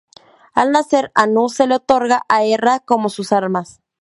[0.55, 3.83] Al nacer, Anu se los otorga a Erra como sus armas.